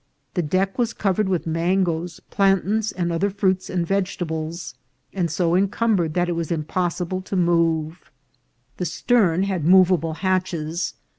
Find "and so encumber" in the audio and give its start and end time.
5.13-6.05